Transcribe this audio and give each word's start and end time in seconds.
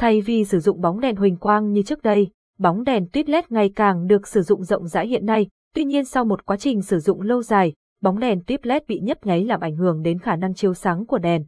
Thay 0.00 0.20
vì 0.20 0.44
sử 0.44 0.60
dụng 0.60 0.80
bóng 0.80 1.00
đèn 1.00 1.16
huỳnh 1.16 1.36
quang 1.36 1.72
như 1.72 1.82
trước 1.82 2.02
đây, 2.02 2.30
bóng 2.58 2.84
đèn 2.84 3.06
tuyết 3.12 3.28
LED 3.28 3.44
ngày 3.48 3.72
càng 3.76 4.06
được 4.06 4.28
sử 4.28 4.42
dụng 4.42 4.64
rộng 4.64 4.86
rãi 4.86 5.06
hiện 5.06 5.26
nay, 5.26 5.48
tuy 5.74 5.84
nhiên 5.84 6.04
sau 6.04 6.24
một 6.24 6.46
quá 6.46 6.56
trình 6.56 6.82
sử 6.82 6.98
dụng 6.98 7.20
lâu 7.20 7.42
dài, 7.42 7.72
bóng 8.02 8.18
đèn 8.18 8.44
tuyết 8.44 8.66
LED 8.66 8.82
bị 8.88 9.00
nhấp 9.00 9.26
nháy 9.26 9.44
làm 9.44 9.60
ảnh 9.60 9.76
hưởng 9.76 10.02
đến 10.02 10.18
khả 10.18 10.36
năng 10.36 10.54
chiếu 10.54 10.74
sáng 10.74 11.06
của 11.06 11.18
đèn. 11.18 11.44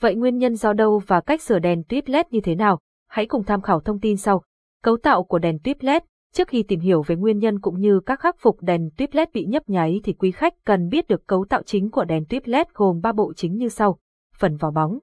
Vậy 0.00 0.14
nguyên 0.14 0.38
nhân 0.38 0.56
do 0.56 0.72
đâu 0.72 1.02
và 1.06 1.20
cách 1.20 1.42
sửa 1.42 1.58
đèn 1.58 1.82
tuyết 1.88 2.10
LED 2.10 2.26
như 2.30 2.40
thế 2.40 2.54
nào? 2.54 2.78
Hãy 3.08 3.26
cùng 3.26 3.44
tham 3.44 3.60
khảo 3.60 3.80
thông 3.80 4.00
tin 4.00 4.16
sau. 4.16 4.42
Cấu 4.82 4.96
tạo 4.96 5.24
của 5.24 5.38
đèn 5.38 5.58
tuyết 5.58 5.84
LED 5.84 6.02
Trước 6.34 6.48
khi 6.48 6.62
tìm 6.62 6.80
hiểu 6.80 7.02
về 7.02 7.16
nguyên 7.16 7.38
nhân 7.38 7.60
cũng 7.60 7.80
như 7.80 8.00
các 8.06 8.20
khắc 8.20 8.36
phục 8.38 8.62
đèn 8.62 8.90
tuyết 8.96 9.14
LED 9.14 9.28
bị 9.34 9.44
nhấp 9.44 9.68
nháy 9.68 10.00
thì 10.04 10.12
quý 10.12 10.30
khách 10.30 10.54
cần 10.64 10.88
biết 10.88 11.08
được 11.08 11.26
cấu 11.26 11.44
tạo 11.48 11.62
chính 11.62 11.90
của 11.90 12.04
đèn 12.04 12.24
tuyết 12.24 12.48
LED 12.48 12.66
gồm 12.74 13.00
3 13.00 13.12
bộ 13.12 13.32
chính 13.36 13.56
như 13.56 13.68
sau. 13.68 13.98
Phần 14.38 14.56
vỏ 14.56 14.70
bóng. 14.70 14.98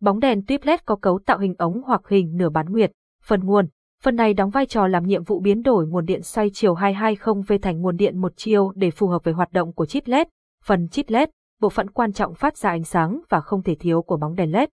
Bóng 0.00 0.20
đèn 0.20 0.44
tuyết 0.46 0.66
LED 0.66 0.80
có 0.86 0.96
cấu 0.96 1.18
tạo 1.18 1.38
hình 1.38 1.54
ống 1.58 1.82
hoặc 1.82 2.08
hình 2.08 2.36
nửa 2.36 2.48
bán 2.48 2.66
nguyệt. 2.66 2.92
Phần 3.24 3.40
nguồn. 3.44 3.68
Phần 4.02 4.16
này 4.16 4.34
đóng 4.34 4.50
vai 4.50 4.66
trò 4.66 4.86
làm 4.86 5.06
nhiệm 5.06 5.24
vụ 5.24 5.40
biến 5.40 5.62
đổi 5.62 5.86
nguồn 5.86 6.04
điện 6.04 6.22
xoay 6.22 6.50
chiều 6.52 6.74
220V 6.74 7.58
thành 7.58 7.80
nguồn 7.80 7.96
điện 7.96 8.18
một 8.18 8.32
chiều 8.36 8.72
để 8.74 8.90
phù 8.90 9.06
hợp 9.06 9.24
với 9.24 9.34
hoạt 9.34 9.52
động 9.52 9.72
của 9.72 9.86
chip 9.86 10.06
LED. 10.06 10.26
Phần 10.64 10.88
chip 10.88 11.08
LED, 11.08 11.28
bộ 11.60 11.68
phận 11.68 11.90
quan 11.90 12.12
trọng 12.12 12.34
phát 12.34 12.56
ra 12.56 12.70
ánh 12.70 12.84
sáng 12.84 13.20
và 13.28 13.40
không 13.40 13.62
thể 13.62 13.74
thiếu 13.74 14.02
của 14.02 14.16
bóng 14.16 14.34
đèn 14.34 14.52
LED. 14.52 14.68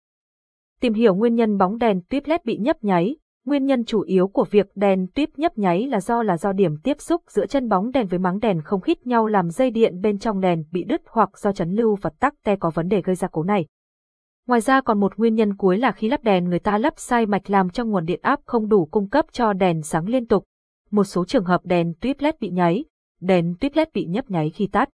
Tìm 0.81 0.95
hiểu 0.95 1.15
nguyên 1.15 1.35
nhân 1.35 1.59
bóng 1.59 1.79
đèn 1.79 2.01
tuyết 2.09 2.29
LED 2.29 2.41
bị 2.45 2.57
nhấp 2.57 2.85
nháy, 2.85 3.17
Nguyên 3.47 3.65
nhân 3.65 3.85
chủ 3.85 4.01
yếu 4.01 4.29
của 4.29 4.45
việc 4.51 4.67
đèn 4.75 5.07
tuyếp 5.15 5.29
nhấp 5.39 5.59
nháy 5.59 5.87
là 5.87 6.01
do 6.01 6.23
là 6.23 6.37
do 6.37 6.53
điểm 6.53 6.77
tiếp 6.83 7.01
xúc 7.01 7.23
giữa 7.29 7.47
chân 7.47 7.69
bóng 7.69 7.91
đèn 7.91 8.07
với 8.07 8.19
máng 8.19 8.39
đèn 8.39 8.63
không 8.63 8.81
khít 8.81 9.07
nhau 9.07 9.27
làm 9.27 9.51
dây 9.51 9.71
điện 9.71 10.01
bên 10.01 10.19
trong 10.19 10.41
đèn 10.41 10.65
bị 10.73 10.85
đứt 10.85 11.01
hoặc 11.07 11.39
do 11.39 11.53
chấn 11.53 11.71
lưu 11.71 11.97
và 12.01 12.11
tắc 12.21 12.35
te 12.45 12.57
có 12.57 12.71
vấn 12.71 12.89
đề 12.89 13.03
gây 13.03 13.17
ra 13.17 13.29
cố 13.33 13.43
này. 13.43 13.67
Ngoài 14.51 14.61
ra 14.61 14.81
còn 14.81 15.01
một 15.01 15.17
nguyên 15.17 15.35
nhân 15.35 15.57
cuối 15.57 15.79
là 15.79 15.93
khi 15.93 16.09
lắp 16.09 16.25
đèn 16.25 16.45
người 16.45 16.59
ta 16.59 16.79
lắp 16.79 16.95
sai 16.97 17.27
mạch 17.27 17.51
làm 17.51 17.71
cho 17.71 17.85
nguồn 17.85 18.05
điện 18.05 18.21
áp 18.23 18.41
không 18.47 18.69
đủ 18.69 18.89
cung 18.91 19.09
cấp 19.09 19.27
cho 19.33 19.53
đèn 19.53 19.83
sáng 19.83 20.09
liên 20.09 20.27
tục. 20.27 20.45
Một 20.91 21.05
số 21.05 21.25
trường 21.25 21.45
hợp 21.45 21.61
đèn 21.65 21.95
tuyếp 22.01 22.21
LED 22.21 22.35
bị 22.41 22.51
nháy, 22.51 22.85
đèn 23.21 23.55
tuyếp 23.61 23.77
LED 23.77 23.89
bị 23.95 24.05
nhấp 24.05 24.31
nháy 24.31 24.51
khi 24.51 24.67
tắt. 24.67 24.89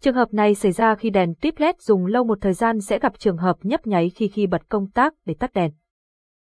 Trường 0.00 0.14
hợp 0.14 0.34
này 0.34 0.54
xảy 0.54 0.72
ra 0.72 0.94
khi 0.94 1.10
đèn 1.10 1.34
tuyếp 1.34 1.58
LED 1.58 1.74
dùng 1.80 2.06
lâu 2.06 2.24
một 2.24 2.38
thời 2.40 2.52
gian 2.52 2.80
sẽ 2.80 2.98
gặp 2.98 3.18
trường 3.18 3.36
hợp 3.36 3.56
nhấp 3.62 3.86
nháy 3.86 4.10
khi 4.10 4.28
khi 4.28 4.46
bật 4.46 4.68
công 4.68 4.90
tắc 4.90 5.14
để 5.26 5.34
tắt 5.34 5.52
đèn. 5.52 5.70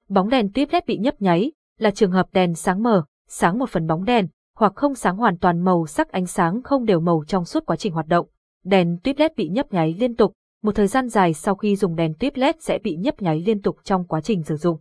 Bóng 0.09 0.29
đèn 0.29 0.53
tuyếp 0.53 0.73
LED 0.73 0.83
bị 0.87 0.99
nhấp 0.99 1.23
nháy 1.23 1.53
là 1.79 1.91
trường 1.91 2.13
hợp 2.13 2.27
đèn 2.33 2.55
sáng 2.55 2.83
mờ, 2.83 3.05
sáng 3.29 3.59
một 3.59 3.71
phần 3.71 3.87
bóng 3.87 4.05
đèn, 4.05 4.29
hoặc 4.57 4.73
không 4.77 4.95
sáng 4.95 5.17
hoàn 5.17 5.39
toàn 5.39 5.65
màu 5.65 5.87
sắc 5.87 6.09
ánh 6.09 6.27
sáng 6.27 6.63
không 6.63 6.85
đều 6.85 7.01
màu 7.01 7.25
trong 7.27 7.45
suốt 7.45 7.67
quá 7.67 7.77
trình 7.77 7.93
hoạt 7.93 8.07
động. 8.07 8.27
Đèn 8.65 8.99
tuyếp 9.03 9.19
LED 9.19 9.31
bị 9.37 9.49
nhấp 9.49 9.73
nháy 9.73 9.95
liên 9.99 10.17
tục, 10.17 10.33
một 10.65 10.75
thời 10.75 10.87
gian 10.87 11.09
dài 11.09 11.35
sau 11.35 11.55
khi 11.55 11.77
dùng 11.77 11.97
đèn 11.97 12.15
tuyếp 12.15 12.37
LED 12.37 12.55
sẽ 12.61 12.79
bị 12.79 12.97
nhấp 12.97 13.23
nháy 13.23 13.41
liên 13.41 13.63
tục 13.63 13.77
trong 13.85 14.05
quá 14.05 14.21
trình 14.21 14.43
sử 14.43 14.57
dụng. 14.57 14.79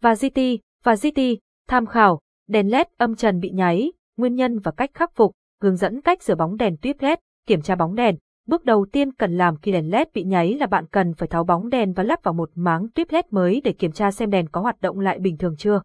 Và 0.00 0.14
GT, 0.14 0.40
và 0.84 0.94
GT, 0.94 1.20
tham 1.68 1.86
khảo, 1.86 2.20
đèn 2.48 2.70
LED 2.70 2.86
âm 2.96 3.14
trần 3.16 3.40
bị 3.40 3.50
nháy, 3.50 3.92
nguyên 4.16 4.34
nhân 4.34 4.58
và 4.58 4.70
cách 4.70 4.90
khắc 4.94 5.14
phục, 5.14 5.32
hướng 5.62 5.76
dẫn 5.76 6.00
cách 6.00 6.22
sửa 6.22 6.34
bóng 6.34 6.56
đèn 6.56 6.76
tuyếp 6.76 7.02
LED, 7.02 7.18
kiểm 7.46 7.62
tra 7.62 7.74
bóng 7.74 7.94
đèn, 7.94 8.16
Bước 8.46 8.64
đầu 8.64 8.86
tiên 8.92 9.12
cần 9.12 9.36
làm 9.36 9.56
khi 9.56 9.72
đèn 9.72 9.90
LED 9.90 10.08
bị 10.14 10.24
nháy 10.24 10.54
là 10.54 10.66
bạn 10.66 10.86
cần 10.86 11.14
phải 11.14 11.28
tháo 11.28 11.44
bóng 11.44 11.68
đèn 11.68 11.92
và 11.92 12.02
lắp 12.02 12.22
vào 12.22 12.34
một 12.34 12.50
máng 12.54 12.88
tuyếp 12.94 13.12
LED 13.12 13.24
mới 13.30 13.60
để 13.64 13.72
kiểm 13.72 13.92
tra 13.92 14.10
xem 14.10 14.30
đèn 14.30 14.48
có 14.48 14.60
hoạt 14.60 14.80
động 14.80 15.00
lại 15.00 15.18
bình 15.18 15.36
thường 15.36 15.54
chưa. 15.58 15.80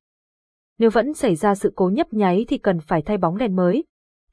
Nếu 0.78 0.90
vẫn 0.90 1.14
xảy 1.14 1.36
ra 1.36 1.56
sự 1.56 1.74
cố 1.76 1.90
nhấp 1.90 2.14
nháy 2.14 2.46
thì 2.48 2.58
cần 2.58 2.80
phải 2.80 3.02
thay 3.02 3.18
bóng 3.18 3.38
đèn 3.38 3.56
mới. 3.56 3.84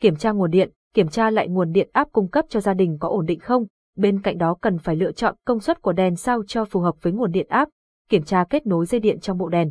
Kiểm 0.01 0.17
tra 0.17 0.33
nguồn 0.33 0.51
điện, 0.51 0.71
kiểm 0.95 1.09
tra 1.09 1.31
lại 1.31 1.49
nguồn 1.49 1.73
điện 1.73 1.91
áp 1.93 2.09
cung 2.13 2.29
cấp 2.29 2.45
cho 2.49 2.61
gia 2.61 2.75
đình 2.75 2.97
có 3.01 3.09
ổn 3.09 3.27
định 3.27 3.41
không. 3.41 3.67
Bên 3.97 4.23
cạnh 4.23 4.39
đó 4.39 4.57
cần 4.61 4.79
phải 4.79 4.97
lựa 4.97 5.13
chọn 5.13 5.35
công 5.45 5.61
suất 5.61 5.83
của 5.83 5.93
đèn 5.93 6.17
sao 6.17 6.43
cho 6.47 6.65
phù 6.65 6.81
hợp 6.81 6.95
với 7.03 7.13
nguồn 7.13 7.31
điện 7.31 7.47
áp, 7.49 7.69
kiểm 8.09 8.23
tra 8.23 8.45
kết 8.51 8.67
nối 8.67 8.87
dây 8.87 9.01
điện 9.01 9.21
trong 9.21 9.39
bộ 9.39 9.49
đèn. 9.49 9.71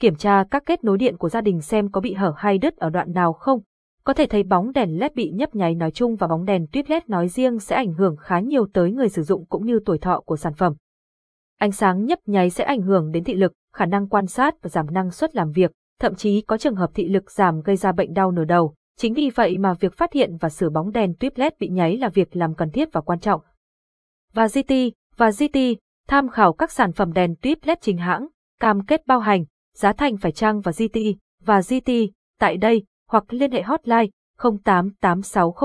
Kiểm 0.00 0.16
tra 0.16 0.44
các 0.50 0.62
kết 0.66 0.84
nối 0.84 0.98
điện 0.98 1.16
của 1.16 1.28
gia 1.28 1.40
đình 1.40 1.60
xem 1.60 1.90
có 1.90 2.00
bị 2.00 2.12
hở 2.12 2.34
hay 2.36 2.58
đứt 2.58 2.76
ở 2.76 2.90
đoạn 2.90 3.12
nào 3.12 3.32
không, 3.32 3.60
có 4.04 4.12
thể 4.12 4.26
thấy 4.26 4.42
bóng 4.42 4.72
đèn 4.72 4.98
LED 4.98 5.12
bị 5.14 5.30
nhấp 5.30 5.54
nháy 5.54 5.74
nói 5.74 5.90
chung 5.90 6.16
và 6.16 6.26
bóng 6.26 6.44
đèn 6.44 6.66
tuyết 6.72 6.90
LED 6.90 7.02
nói 7.06 7.28
riêng 7.28 7.58
sẽ 7.58 7.76
ảnh 7.76 7.94
hưởng 7.94 8.16
khá 8.16 8.40
nhiều 8.40 8.66
tới 8.72 8.90
người 8.90 9.08
sử 9.08 9.22
dụng 9.22 9.46
cũng 9.46 9.66
như 9.66 9.80
tuổi 9.84 9.98
thọ 9.98 10.20
của 10.20 10.36
sản 10.36 10.54
phẩm. 10.54 10.74
Ánh 11.58 11.72
sáng 11.72 12.04
nhấp 12.04 12.18
nháy 12.26 12.50
sẽ 12.50 12.64
ảnh 12.64 12.82
hưởng 12.82 13.10
đến 13.10 13.24
thị 13.24 13.34
lực, 13.34 13.52
khả 13.76 13.86
năng 13.86 14.08
quan 14.08 14.26
sát 14.26 14.54
và 14.62 14.68
giảm 14.68 14.86
năng 14.90 15.10
suất 15.10 15.36
làm 15.36 15.50
việc, 15.50 15.72
thậm 16.00 16.14
chí 16.14 16.40
có 16.40 16.56
trường 16.56 16.74
hợp 16.74 16.90
thị 16.94 17.08
lực 17.08 17.30
giảm 17.30 17.60
gây 17.60 17.76
ra 17.76 17.92
bệnh 17.92 18.14
đau 18.14 18.30
nửa 18.30 18.44
đầu. 18.44 18.74
Chính 18.98 19.14
vì 19.14 19.30
vậy 19.30 19.58
mà 19.58 19.74
việc 19.80 19.96
phát 19.96 20.12
hiện 20.12 20.36
và 20.40 20.48
sửa 20.48 20.70
bóng 20.70 20.92
đèn 20.92 21.14
tuyết 21.20 21.38
LED 21.38 21.52
bị 21.58 21.68
nháy 21.68 21.96
là 21.96 22.08
việc 22.08 22.36
làm 22.36 22.54
cần 22.54 22.70
thiết 22.70 22.92
và 22.92 23.00
quan 23.00 23.20
trọng. 23.20 23.40
Và 24.32 24.46
GT, 24.46 24.74
và 25.16 25.30
GT, 25.30 25.58
tham 26.08 26.28
khảo 26.28 26.52
các 26.52 26.72
sản 26.72 26.92
phẩm 26.92 27.12
đèn 27.12 27.34
tuyết 27.36 27.66
LED 27.66 27.78
chính 27.80 27.98
hãng, 27.98 28.26
cam 28.60 28.86
kết 28.86 29.06
bao 29.06 29.20
hành, 29.20 29.44
giá 29.74 29.92
thành 29.92 30.16
phải 30.16 30.32
chăng 30.32 30.60
và 30.60 30.72
GT, 30.72 30.98
và 31.40 31.60
GT, 31.60 31.90
tại 32.38 32.56
đây, 32.56 32.84
hoặc 33.08 33.24
liên 33.28 33.52
hệ 33.52 33.62
hotline 33.62 34.06
0886 34.64 35.52